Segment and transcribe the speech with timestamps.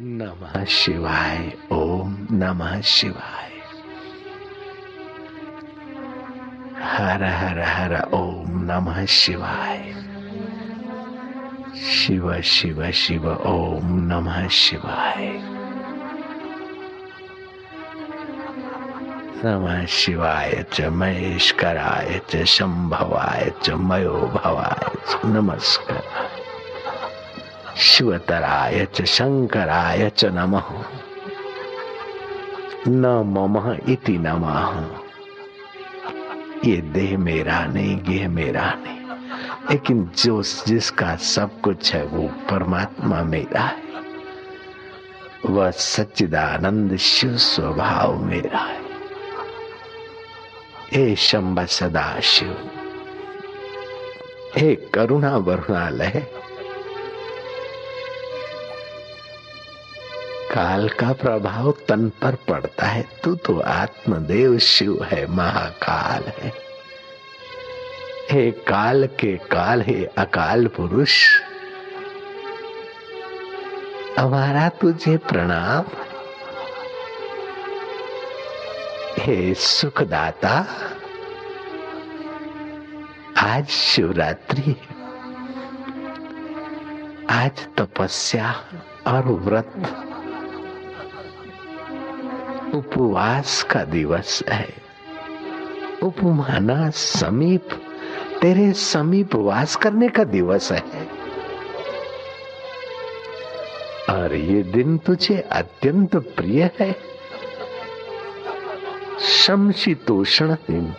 [0.00, 3.50] नमः शिवाय, ओम नमः शिवाय।
[6.82, 9.94] हर हर हर ओम नमः शिवाय।
[11.76, 15.40] शिव शिव शिव ओम नमः शिवाय।
[19.44, 24.92] नमः शिवाय च महेश्वराय च शंभवाय च मयो भवाय
[25.24, 26.27] नमस्कार।
[27.78, 30.64] शिवतराय च शंकराय च नमः।
[32.88, 34.98] न मम इति नमः।
[36.64, 38.98] ये देह मेरा नहीं, गेह मेरा नहीं।
[39.70, 43.82] लेकिन जो जिसका सब कुछ है, वो परमात्मा मेरा है।
[45.46, 48.82] वह सच्चिदानंद शिव स्वभाव मेरा है।
[50.92, 52.70] हे शंभ सदा शिव
[54.56, 56.37] हे करुणा वरुणालय
[60.52, 66.52] काल का प्रभाव तन पर पड़ता है। तू तो आत्मदेव शिव है, महाकाल है।
[68.30, 71.40] हे काल के काल, हे अकाल पुरुष,
[74.18, 75.84] हमारा तुझे प्रणाम।
[79.18, 80.66] हे सुखदाता,
[83.38, 84.76] आज शिवरात्रि
[87.30, 88.64] आज तपस्या
[89.06, 90.04] और व्रत
[92.74, 94.68] उपवास का दिवस है।
[96.02, 97.68] उपमाना समीप,
[98.40, 101.08] तेरे समीप वास करने का दिवस है।
[104.10, 106.96] और ये दिन तुझे अत्यंत प्रिय है।
[109.20, 110.94] शमशीतोषण दिन।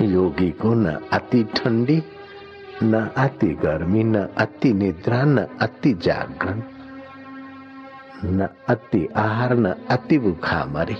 [0.00, 2.02] योगी को न अति ठंडी,
[2.82, 6.62] न अति गर्मी, न अति निद्रा, न अति जागरण।
[8.24, 10.96] न अति आहार, न अति भूखामरी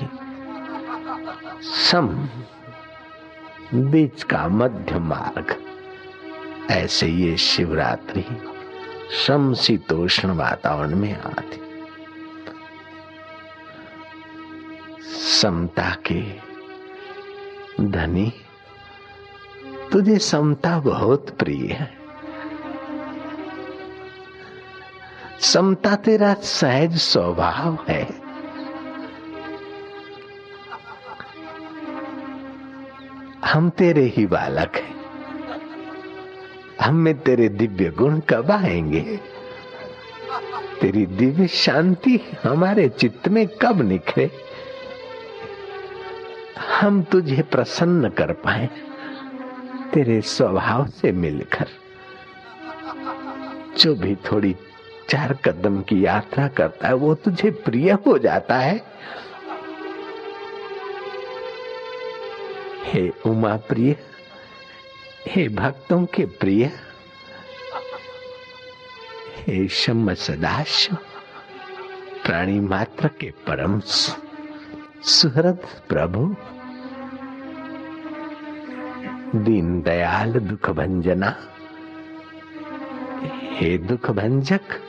[1.63, 2.09] सम
[3.75, 5.55] बीच का मध्य मार्ग।
[6.71, 8.25] ऐसे ये शिवरात्रि
[9.27, 11.61] समशीतोष्ण वातावरण में आती।
[15.41, 16.23] समता के
[17.81, 18.33] धनी,
[19.93, 22.06] तुझे समता बहुत प्रिय है।
[25.41, 28.27] समता तेरा सहज स्वभाव है।
[33.45, 34.97] हम तेरे ही बालक हैं।
[36.81, 39.21] हम में तेरे दिव्य गुण कब आएँगे?
[40.81, 44.31] तेरी दिव्य शांति हमारे चित्त में कब निखरे?
[46.81, 48.71] हम तुझे प्रसन्न कर पाए,
[49.95, 51.67] तेरे स्वभाव से मिलकर।
[53.79, 54.57] जो भी थोड़ी
[55.09, 58.77] चार कदम की यात्रा करता है, वो तुझे प्रिय हो जाता है।
[62.85, 63.97] हे उमा प्रिय,
[65.29, 66.65] हे भक्तों के प्रिय,
[69.37, 70.89] हे शम सदाश
[72.25, 73.81] प्राणी मात्र के परम
[75.07, 76.35] सुहृद प्रभु,
[79.37, 81.37] दीन दयाल दुख भंजना,
[83.53, 84.81] हे दुख भंजक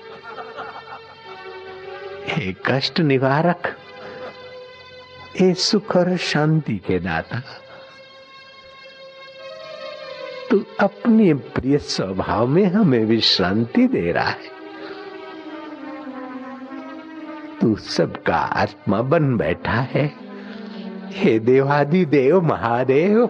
[2.37, 3.77] हे कष्ट निवारक,
[5.39, 7.41] हे सुख और शांति के दाता,
[10.51, 14.51] तू अपने प्रिय स्वभाव में हमें विश्रांति दे रहा है।
[17.61, 20.13] तू सबका आत्मा बन बैठा है।
[21.11, 23.29] हे देवादि देव महादेव,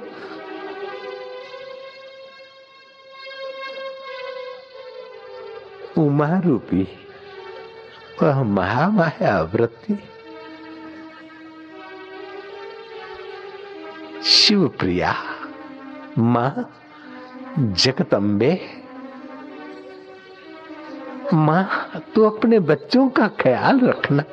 [5.97, 6.87] उमा रूपी
[8.21, 9.97] वह महामाया वृत्ति।
[14.25, 15.13] शिव प्रिया
[16.17, 16.73] माँ
[17.59, 18.51] जगतम्बे
[21.33, 24.23] माँ, तू अपने बच्चों का ख्याल रखना।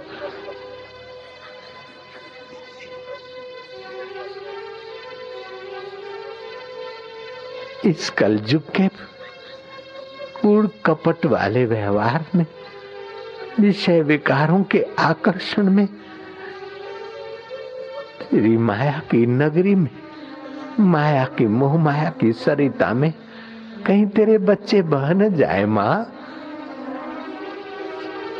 [7.85, 8.89] इस कलयुग के
[10.41, 12.47] कूड़ कपट वाले व्यवहार में
[13.61, 15.87] विषय विकारों के आकर्षण में,
[18.21, 19.91] तेरी माया की नगरी में,
[20.81, 23.15] माया की मोह, माया की सरिता में
[23.87, 26.13] कहीं तेरे बच्चे बह न जाए माँ।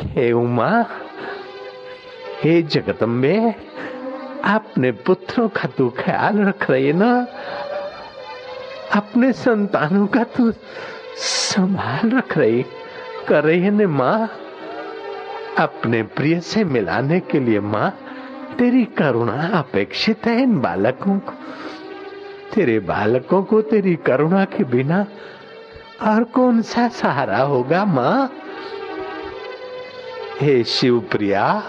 [0.01, 0.85] हे उमा,
[2.41, 3.55] हे जगदम्बे,
[4.43, 7.27] अपने पुत्रों का तू ख्याल रख रही ना?
[8.95, 10.53] अपने संतानों का तू
[11.17, 12.65] संभाल रख रही,
[13.27, 14.29] कर रही है ने माँ?
[15.59, 17.89] अपने प्रिय से मिलाने के लिए माँ,
[18.57, 21.31] तेरी करुणा अपेक्षित है इन बालकों को।
[22.53, 25.05] तेरे बालकों को तेरी करुणा के बिना
[26.01, 28.31] और कौन सा सहारा होगा माँ?
[30.41, 31.63] हे शिव प्रिया,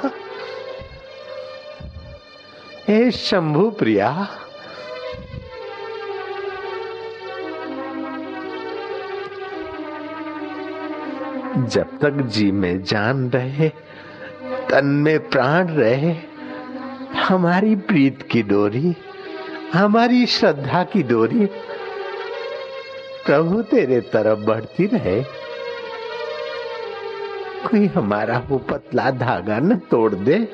[2.88, 4.28] हे शंभु प्रिया
[11.56, 13.68] जब तक जी में जान रहे,
[14.70, 16.16] तन में प्राण रहे,
[17.20, 18.96] हमारी प्रीत की डोरी,
[19.72, 21.46] हमारी श्रद्धा की डोरी,
[23.26, 25.22] प्रभु तेरे तरफ़ बढ़ती रहे।
[27.68, 30.48] कोई हमारा वो पतला धागा न तोड़ दे।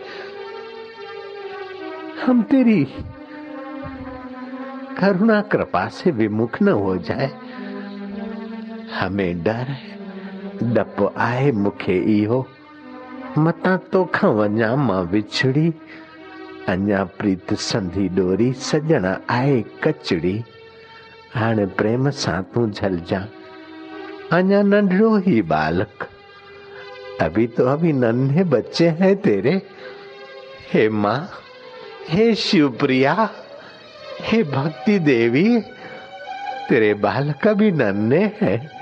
[2.26, 2.84] हम तेरी
[5.00, 7.30] करुणा, कृपा से विमुख न हो जाए।
[8.94, 9.91] हमें डर है।
[10.62, 12.46] डप आए मुखे इहो।
[13.38, 15.74] मता तो खवञा माँ विछड़ी।
[16.68, 20.44] अञा प्रीत संधी डोरी सजण आए कचड़ी।
[21.34, 23.26] हाणे प्रेम सां तूं झलजा।
[24.32, 26.08] अञा नंढड़ो ही बालक।
[27.20, 29.62] अभी तो अभी नन्हे बच्चे हैं तेरे।
[30.72, 31.30] हे माँ,
[32.08, 33.30] हे शिवप्रिया,
[34.20, 35.60] हे भक्ति देवी,
[36.68, 38.81] तेरे बालक भी नन्हे हैं।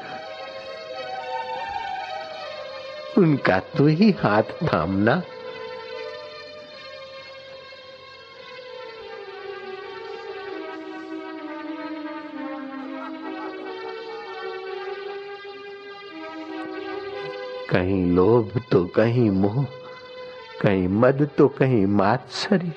[3.19, 5.23] उनका तू ही हाथ थामना।
[17.71, 19.65] कहीं लोभ तो कहीं मोह,
[20.63, 22.73] कहीं मद तो कहीं मात्सर्य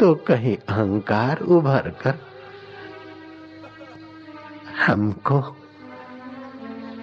[0.00, 2.18] तो कहीं अहंकार उभर कर।
[4.86, 5.40] हमको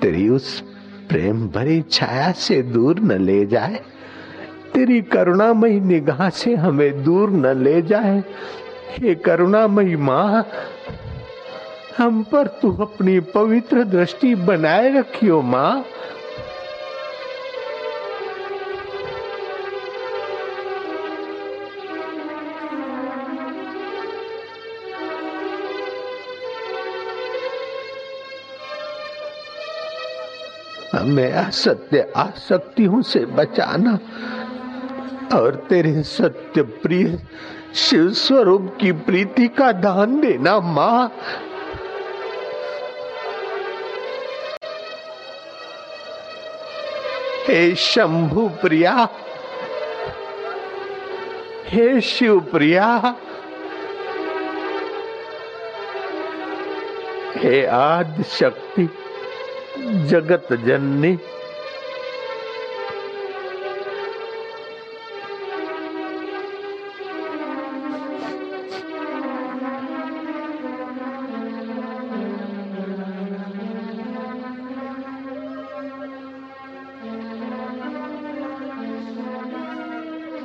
[0.02, 0.62] तेरी उस
[1.10, 3.80] प्रेम भरी छाया से दूर न ले जाए।
[4.74, 8.24] तेरी करुणामयी निगाह से हमें दूर न ले जाए।
[8.90, 10.48] हे करुणामयी माँ,
[11.98, 15.84] हम पर तू अपनी पवित्र दृष्टि बनाए रखियो माँ।
[31.08, 34.00] हमें असत्य आसक्तियों से बचाना
[35.38, 37.20] और तेरे सत्य प्रिय
[37.76, 41.12] शिव स्वरूप की प्रीति का दान देना, माँ।
[47.48, 49.10] हे शंभु प्रिया,
[51.66, 53.16] हे शिव प्रिया,
[57.36, 58.90] हे आदि शक्ति
[60.08, 61.18] जगत जननी।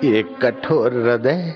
[0.05, 1.54] ये कठोर हृदय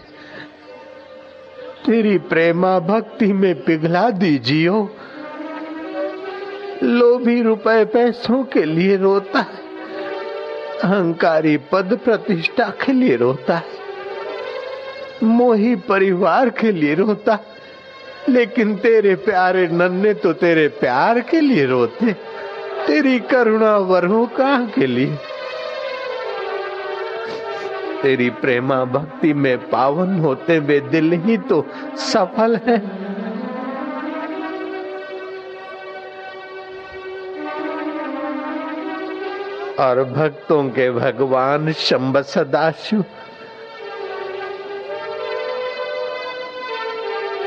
[1.86, 4.95] तेरी प्रेमा भक्ति में पिघला दीजियो।
[6.82, 9.66] लोभी रुपए पैसों के लिए रोता है।
[10.84, 13.64] अहंकारी पद प्रतिष्ठा के लिए रोता है।
[15.22, 17.40] मोही परिवार के लिए रोता है।
[18.28, 22.12] लेकिन तेरे प्यारे नन्हे तो तेरे प्यार के लिए रोते।
[22.86, 25.16] तेरी करुणा वरों कहा के लिए?
[28.02, 31.66] तेरी प्रेमा भक्ति में पावन होते वे दिल ही तो
[31.96, 33.05] सफल है।
[39.80, 43.02] और भक्तों के भगवान शंब सदाशु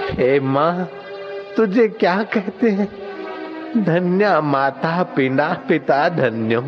[0.09, 0.89] हे माँ,
[1.57, 2.87] तुझे क्या कहते हैं?
[3.83, 6.61] धन्या माता पिना पिता धन्यो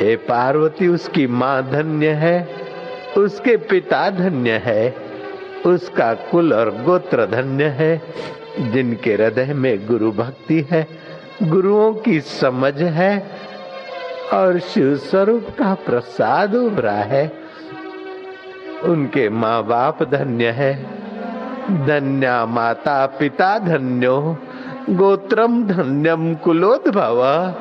[0.00, 2.48] हे पार्वती, उसकी माँ धन्य है,
[3.16, 4.94] उसके पिता धन्य है,
[5.66, 8.02] उसका कुल और गोत्र धन्य है,
[8.60, 10.86] जिनके हृदय में गुरु भक्ति है,
[11.42, 13.40] गुरुओं की समझ है
[14.32, 17.32] और शिव स्वरूप का प्रसाद उभरा है।
[18.84, 20.84] उनके माँ बाप धन्य है।
[21.86, 24.36] धन्या माता पिता धन्यो।
[24.90, 27.54] गोत्रम धन्यम कुलोद्भव।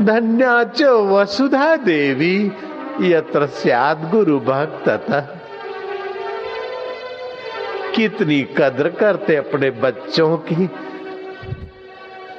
[0.00, 2.52] धन्या च वसुधा देवी।
[3.00, 4.84] यत्र स्याद गुरु भक्त
[7.96, 10.70] कितनी कद्र करते अपने बच्चों की।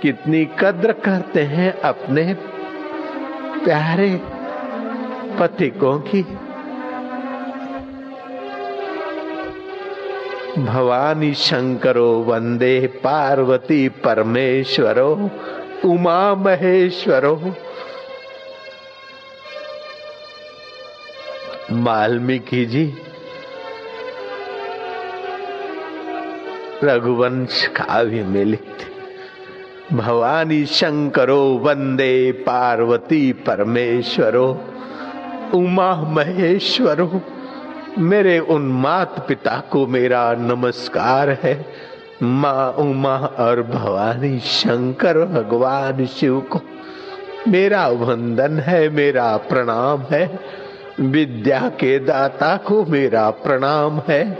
[0.01, 2.37] कितनी कद्र करते हैं अपने
[3.63, 4.21] प्यारे
[5.39, 6.21] पथिकों की।
[10.63, 15.29] भवानी शंकरो वंदे पार्वती परमेश्वरो,
[15.85, 17.35] उमा महेश्वरो।
[21.71, 22.93] वाल्मीकि जी,
[26.83, 28.96] रघुवंश काव्य में लिखते
[29.93, 34.63] भवानी शंकरो वंदे पार्वती परमेश्वरो,
[35.53, 37.21] उमा महेश्वरो,
[37.99, 41.65] मेरे उन मात पिता को मेरा नमस्कार है।
[42.23, 46.59] माँ, उमा और भवानी शंकर भगवान शिव को
[47.47, 50.39] मेरा वंदन है, मेरा प्रणाम है।
[50.99, 54.37] विद्या के दाता को मेरा प्रणाम है।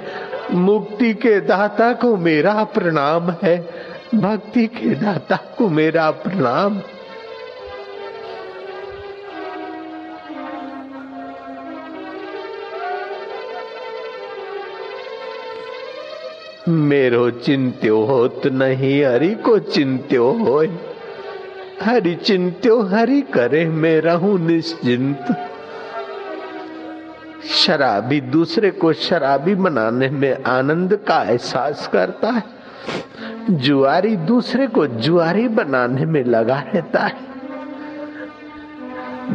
[0.52, 6.82] मुक्ति के दाता को मेरा प्रणाम है। भक्ति के दाता को मेरा प्रणाम।
[16.70, 20.66] मेरो चिंत्यो होत नहीं, हरि को चिंत्यो हो
[21.82, 25.52] हरि चिंत्यो, हरि करे मैं रहूँ निश्चिंत।
[27.50, 32.58] शराबी दूसरे को शराबी बनाने में आनंद का एहसास करता है।
[33.50, 37.14] जुआरी दूसरे को जुआरी बनाने में लगा रहता है।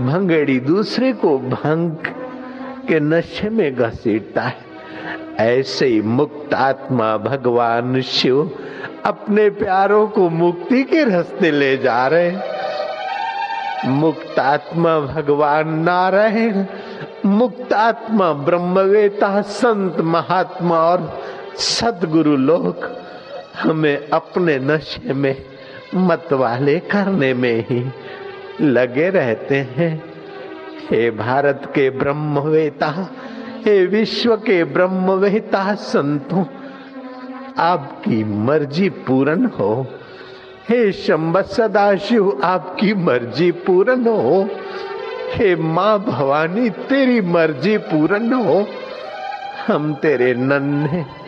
[0.07, 1.91] भंगेड़ी दूसरे को भंग
[2.89, 4.57] के नशे में घसीटता है।
[5.39, 8.51] ऐसे ही मुक्त आत्मा भगवान शिव
[9.05, 12.63] अपने प्यारों को मुक्ति के रास्ते ले जा रहे
[13.87, 16.65] मुक्त आत्मा भगवान नारायण,
[17.27, 21.23] मुक्त आत्मा ब्रह्मवेता, संत महात्मा और
[21.57, 23.03] सदगुरु लोग
[23.59, 25.45] हमें अपने नशे में,
[25.95, 27.93] मतवाले करने में ही
[28.61, 30.05] लगे रहते हैं।
[30.91, 33.11] हे भारत के ब्रह्मवेता,
[33.67, 36.45] हे विश्व के ब्रह्मवेता, संतों,
[37.59, 39.87] आपकी मर्ज़ी पूर्ण हो।
[40.69, 44.49] हे शंब सदाशिव, आपकी मर्ज़ी पूर्ण हो।
[45.35, 48.67] हे माँ भवानी, तेरी मर्ज़ी पूर्ण हो।
[49.67, 51.22] हम तेरे नन्हे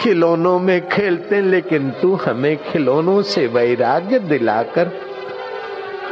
[0.00, 4.90] खिलौनों में खेलते लेकिन तू हमें खिलौनों से वैराग्य दिलाकर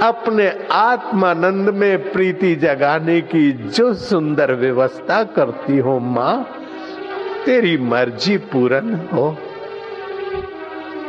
[0.02, 6.46] अपने आत्मानंद में प्रीति जगाने की जो सुंदर व्यवस्था करती हो माँ,
[7.46, 9.36] तेरी मर्ज़ी पूर्ण हो।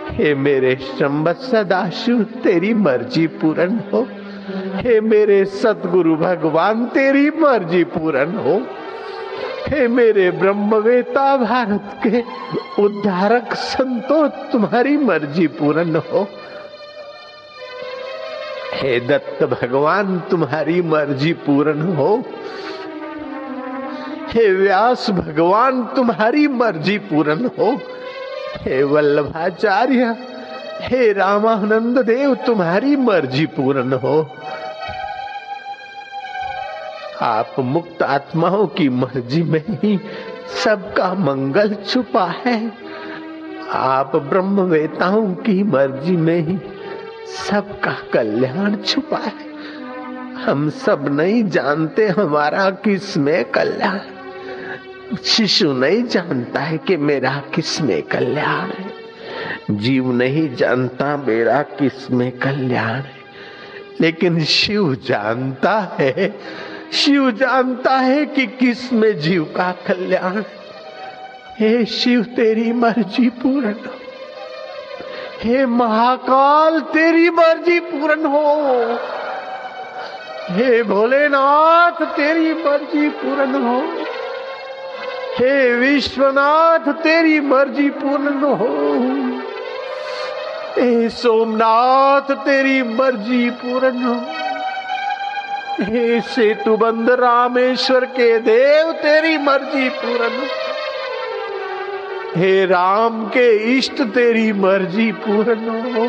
[0.10, 4.08] हे मेरे शंब सदाशिव, तेरी मर्ज़ी पूर्ण हो।
[4.76, 8.62] हे मेरे सतगुरु भगवान, तेरी मर्ज़ी पूर्ण हो।
[9.68, 12.24] हे मेरे ब्रह्मवेता भारत के।
[12.84, 16.28] उद्धारक संतो तुम्हारी मर्ज़ी पूर्ण हो।
[18.74, 22.24] हे दत्त भगवान, तुम्हारी मर्ज़ी पूर्ण हो।
[24.28, 27.80] हे व्यास भगवान, तुम्हारी मर्ज़ी पूर्ण हो।
[28.62, 30.16] हे वल्लभाचार्य,
[30.82, 34.36] हे रामानंद देव, तुम्हारी मर्ज़ी पूर्ण हो।
[37.22, 40.00] आप मुक्त आत्माओं की मर्ज़ी में ही
[40.64, 42.72] सबका मंगल छुपा है।
[43.70, 46.60] आप ब्रह्मवेताओं की मर्ज़ी में ही
[47.50, 49.48] सबका कल्याण छुपा है।
[50.34, 54.00] हम सब नहीं जानते हमारा किसमें कल्याण।
[55.24, 58.92] शिशु नहीं जानता है कि मेरा किसमें कल्याण है।
[59.72, 63.18] जीव नहीं जानता मेरा किसमें कल्याण है।
[64.02, 66.40] लेकिन शिव जानता है
[66.94, 70.44] शिव जानता है कि किसमें जीव का कल्याण
[71.60, 73.74] हे। शिव, तेरी मर्ज़ी पूर्ण
[75.44, 79.00] हो महाकाल, तेरी मर्ज़ी पूर्ण हो।
[80.50, 83.84] हे भोलेनाथ, तेरी मर्ज़ी पूर्ण हो।
[85.38, 88.68] हे विश्वनाथ, तेरी मर्ज़ी पूर्ण हो।
[90.82, 94.37] हे सोमनाथ, तेरी मर्ज़ी पूर्ण हो।
[95.80, 100.48] हे सेतु बंद रामेश्वर के देव, तेरी मर्ज़ी पूर्ण
[102.36, 106.06] हे राम के इष्ट, तेरी मर्ज़ी पूर्ण हो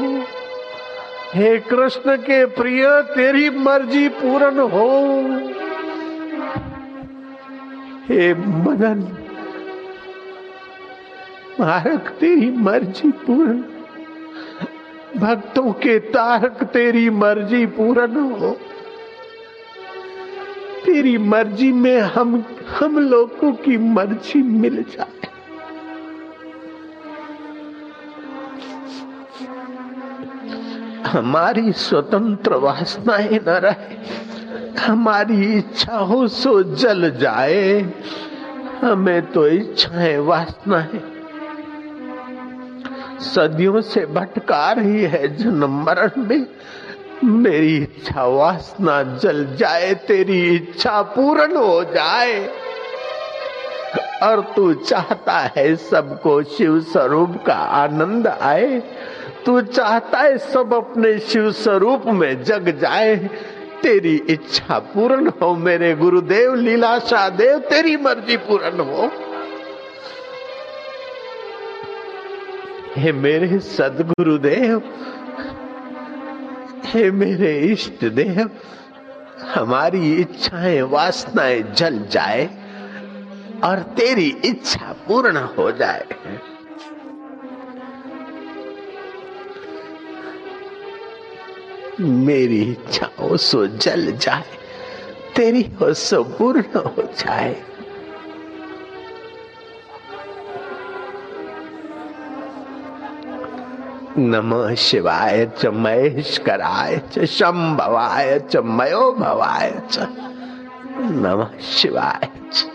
[1.35, 4.89] हे कृष्ण के प्रिय, तेरी मर्ज़ी पूर्ण हो।
[8.09, 9.03] हे मदन,
[11.61, 13.59] मारक, तेरी मर्ज़ी पूर्ण
[15.21, 18.57] भक्तों के तारक, तेरी मर्ज़ी पूर्ण हो।
[20.88, 25.26] तेरी मर्ज़ी में हम हम लोगों की मर्ज़ी मिल जाए।
[31.07, 33.97] हमारी स्वतंत्र वासनाएँ न रहे,
[34.80, 37.80] हमारी इच्छा हो सो जल जाए,
[38.83, 41.02] हमें तो इच्छाएँ वासना है
[43.25, 46.47] सदियों से भटका रही है जन्म मरण में।
[47.25, 52.49] मेरी इच्छा वासना जल जाए, तेरी इच्छा पूर्ण हो जाए।
[54.23, 58.83] और तू चाहता है सबको शिव स्वरूप का आनंद आए,
[59.47, 63.17] तू चाहता है सब अपने शिव स्वरूप में जग जाए।
[63.83, 69.11] तेरी इच्छा पूर्ण हो, मेरे गुरुदेव, लीलाशाह देव, तेरी मर्ज़ी पूर्ण हो।
[72.97, 74.83] हे मेरे सदगुरुदेव
[76.88, 78.50] हे मेरे इष्ट देव
[79.54, 82.45] हमारी इच्छाएँ, वासनाएँ जल जाए
[83.64, 86.07] और तेरी इच्छा पूर्ण हो जाए।
[92.00, 94.45] मेरी इच्छा हो सो जल जाए,
[95.37, 97.54] तेरी हो सो पूर्ण हो जाए।
[104.17, 109.99] नम शिवाय च महेश्वराय च शंभवाय च मयो भवाय च।
[111.00, 112.67] नम शिवाय च।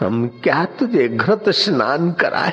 [0.00, 2.52] हम क्या तुझे घृत स्नान कराए?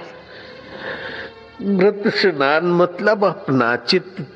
[1.61, 4.27] घृत स्नान मतलब अपना चित्त।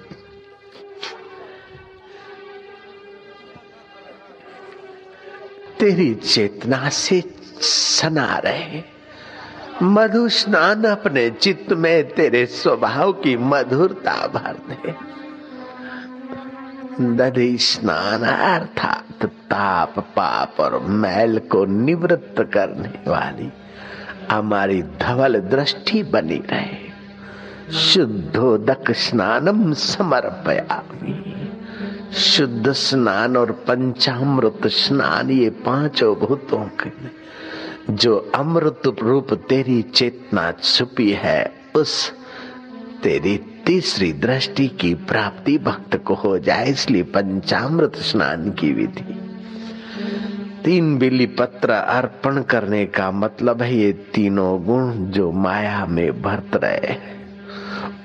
[5.80, 8.82] तेरी चेतना से सना रहे
[9.84, 15.12] मधु स्नान अपने चित्त में तेरे स्वभाव की मधुरता भर दे।
[17.16, 23.52] दधि स्नान अर्थात ताप, पाप और मैल को निवृत्त करने वाली
[24.32, 26.92] हमारी धवल दृष्टि बनी रहे।
[27.78, 31.18] शुद्धोदक स्नानम समर्पयामी।
[32.14, 37.22] शुद्ध स्नान और पंचामृत स्नान ये पाँचों भूतों के
[37.90, 42.12] जो अमृत रूप तेरी चेतना छुपी है, उस
[43.04, 49.18] तेरी तीसरी दृष्टि की प्राप्ति भक्त को हो जाए, इसलिए पंचामृत स्नान की विधि।
[50.66, 56.56] तीन बिली पत्र अर्पण करने का मतलब है, ये तीनों गुण जो माया में भरत
[56.56, 56.96] रहे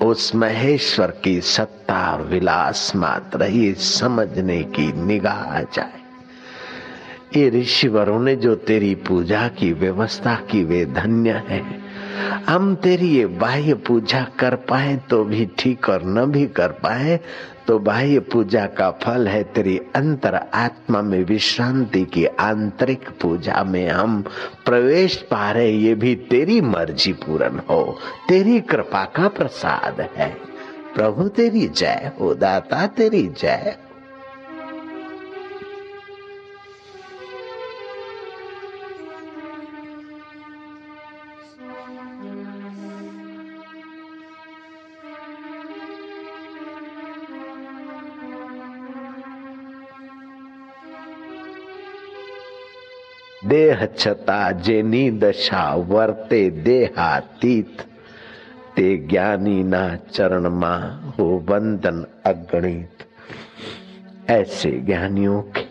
[0.06, 5.95] उस महेश्वर की सत्ता विलास मात्र, ये समझने की निगाह जाए।
[7.36, 11.62] ये ऋषिवरों, ने जो तेरी पूजा की व्यवस्था की, वे धन्य है।
[12.46, 17.20] हम तेरी ये बाह्य पूजा कर पाए तो भी ठीक और न भी कर पाए
[17.66, 23.88] तो बाह्य पूजा का फल है तेरी अंतर आत्मा में विश्रांति की आंतरिक पूजा में।
[23.88, 24.22] हम
[24.64, 30.36] प्रवेश पा रहे, ये भी तेरी मर्ज़ी पूर्ण हो। तेरी कृपा का प्रसाद है।
[30.94, 33.76] प्रभु तेरी जय हो, दाता तेरी जय
[53.43, 57.75] દેહ છતાં જેની દશા વર્તે દેહાતીત
[58.75, 60.75] તે જ્ઞાનીના ચરણમાં
[61.15, 63.03] हो वंदन अगणित
[64.31, 65.65] ऐसे ज्ञानियों के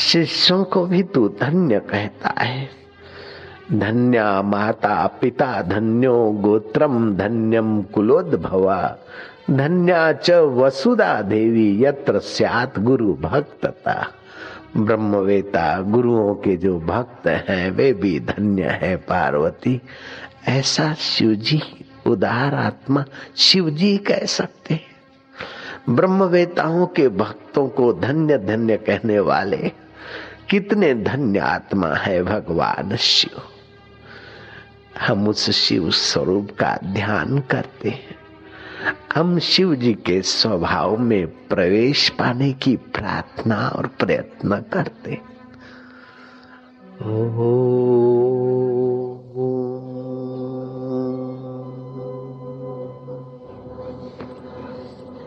[0.00, 2.68] शिष्यों को भी तू धन्य कहता है
[3.80, 8.80] धन्या माता पिता धन्यो गोत्रम धन्यम कुलोद्भवा
[9.51, 14.07] धन्या च वसुधा देवी, यत्र स्यात गुरु भक्तता।
[14.77, 19.81] ब्रह्मवेता, गुरुओं के जो भक्त हैं, वे भी धन्य है, पार्वती।
[20.47, 21.61] ऐसा शिवजी,
[22.07, 23.05] उदार आत्मा,
[23.37, 24.95] शिवजी कह सकते हैं।
[25.89, 29.71] ब्रह्मवेताओं के भक्तों को धन्य धन्य कहने वाले,
[30.49, 33.41] कितने धन्य आत्मा है भगवान शिव।
[35.01, 38.24] हम उस शिव स्वरूप का ध्यान करते हैं।
[39.15, 45.21] हम शिव जी के स्वभाव में प्रवेश पाने की प्रार्थना और प्रयत्न करते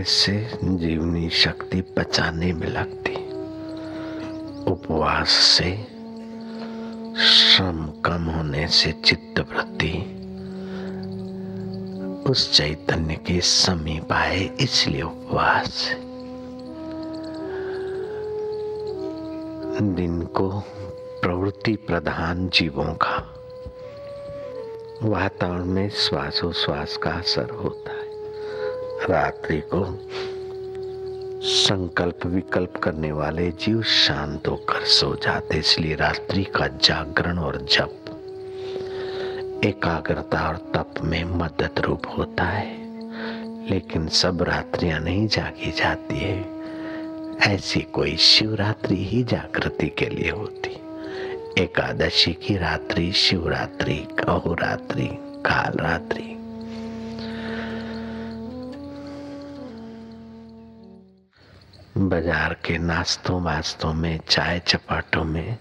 [0.06, 3.16] से जीवनी शक्ति पचाने में लगती।
[4.72, 5.88] उपवास से
[7.20, 10.22] श्रम कम होने से चित्त वृत्ति
[12.30, 15.96] उस चैतन्य के समीप आए, इसलिए उपवास।
[19.82, 20.64] दिन को
[21.22, 23.36] प्रवृत्ति प्रधान जीवों का,
[25.04, 27.95] वातावरण में श्वासोश्वास का असर होता। है
[29.10, 30.10] रात्रि को
[31.42, 38.02] संकल्प विकल्प करने वाले जीव शांत होकर सो जाते। इसलिए रात्रि का जागरण और जप
[39.66, 42.86] एकाग्रता और तप में मदद रूप होता है।
[43.70, 46.46] लेकिन सब रात्रियाँ नहीं जागी जाती है।
[47.56, 50.72] ऐसी कोई शिवरात्रि ही जागृति के लिए होती।
[51.64, 56.35] एकादशी की रात्रि, शिवरात्रि अहोरात्रि काल रात्रि
[61.98, 65.58] बाज़ार के नाश्तों वास्तों में, चाय चपाटों में,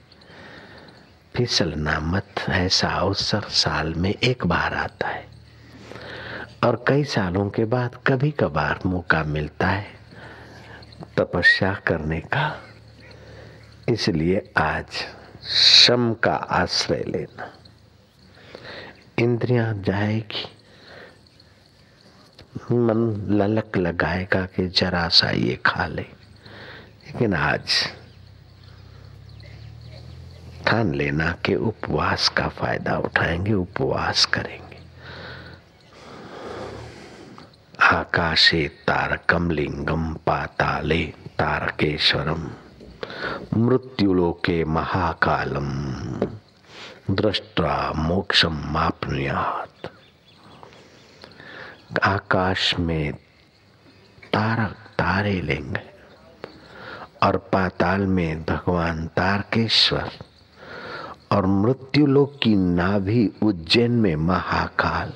[1.37, 5.25] फिसलना मत, ऐसा अवसर साल में एक बार आता है।
[6.65, 9.87] और कई सालों के बाद कभी कभार मौका मिलता है
[11.19, 12.61] तपस्या करने का।
[13.89, 14.87] इसलिए आज
[15.49, 17.53] शम का आश्रय लेना।
[19.19, 20.45] इंद्रियाँ जाएगी।
[22.73, 26.24] मन ललक लगाएगा कि जरा सा ये खा ले।
[27.15, 27.87] लेकिन आज
[30.67, 34.79] ठान लेना के उपवास का फ़ायदा उठाएँगे, उपवास करेंगे।
[37.83, 41.05] आकाशे तारकम लिंगम पाताले
[41.39, 42.51] तारकेश्वरम,
[43.57, 45.71] मृत्युलोके महाकालम
[47.15, 49.93] दृष्टा मोक्षम मापनुयात।
[52.03, 53.13] आकाश में
[54.33, 55.94] तारक, तारे लेंगे।
[57.25, 60.11] और पाताल में भगवान तारकेश्वर
[61.33, 65.13] और मृत्यु लोक की नाभि उज्जैन में महाकाल।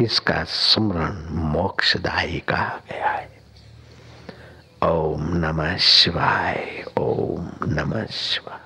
[0.00, 3.40] इसका स्मरण मोक्षदायी कहा गया है।
[4.82, 8.63] ओम नमः शिवाय, ओम नमः शिवाय।